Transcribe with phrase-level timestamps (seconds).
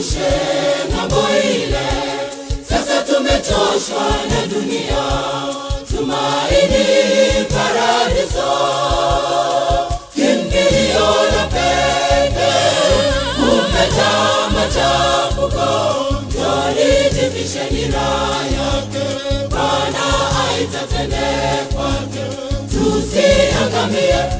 [0.00, 0.32] tuvushe
[0.92, 1.88] ng'ambo ile.
[2.68, 5.04] Sasa tumechoshwa na dunia,
[5.88, 8.52] tumaini paradiso,
[10.14, 12.72] kimbilio la pekee
[13.42, 15.70] umejaa machafuko,
[17.70, 18.10] nira
[18.56, 19.06] yake,
[19.50, 20.06] Bwana
[20.48, 21.26] aitatende
[21.74, 22.24] kwake,
[22.70, 24.39] tusiangamie.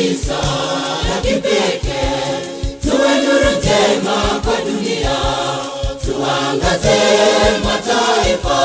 [0.00, 0.34] Kwa kanisa
[1.08, 2.20] la kipekee,
[2.82, 5.16] tuwe nuru njema kwa dunia,
[6.04, 7.00] tuangaze
[7.64, 8.60] mataifa.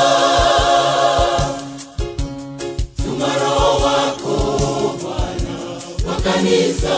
[3.04, 3.28] Tuma
[3.86, 4.60] wako
[5.02, 6.96] Bwana kwa kanisa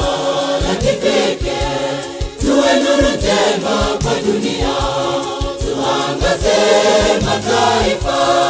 [0.67, 1.77] la kipekee,
[2.41, 4.75] tuwe nuru njema kwa dunia,
[5.59, 6.57] tuangaze
[7.25, 8.46] mataifa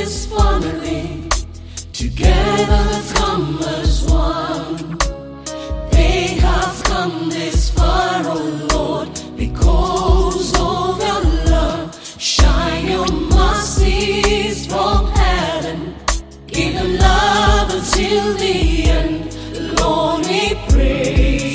[0.00, 1.28] this family.
[1.92, 4.96] Together come as one.
[5.90, 11.22] They have come this far, oh Lord, because of your
[11.54, 11.88] love.
[12.18, 15.94] Shine your mercies from heaven.
[16.46, 18.56] Give them love until the
[18.98, 19.78] end.
[19.80, 21.49] Lord, we pray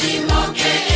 [0.00, 0.89] Timor-Leste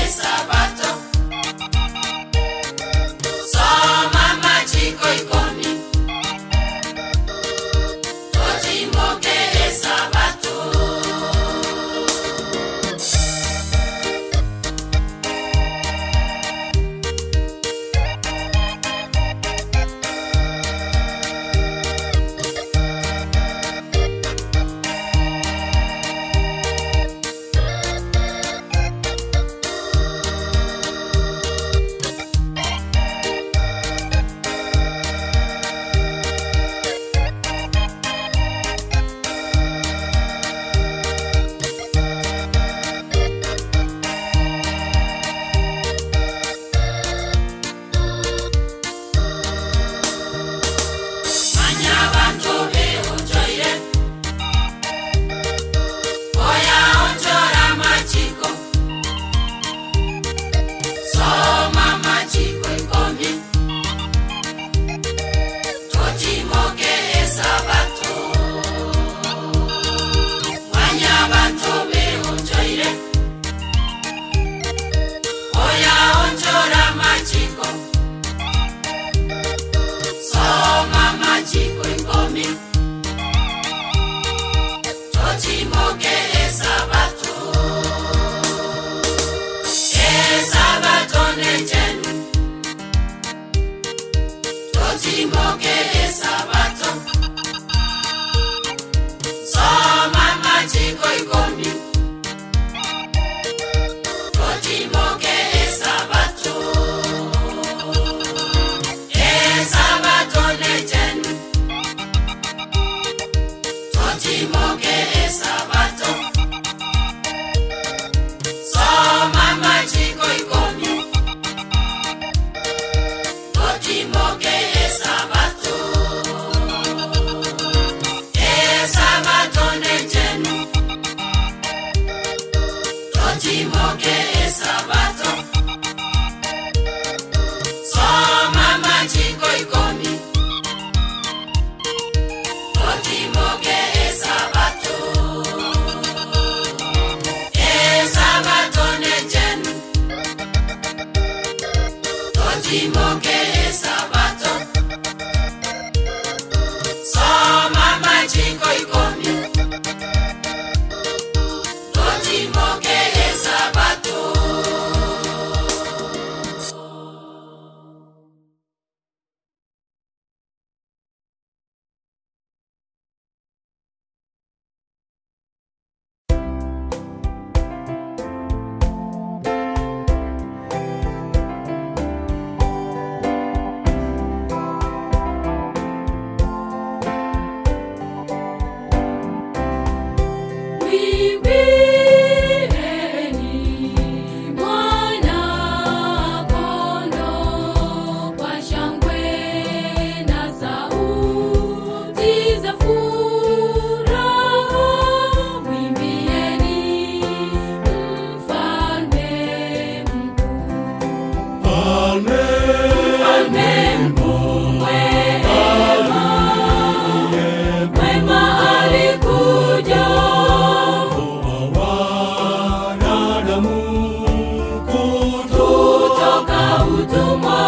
[227.05, 227.64] utumo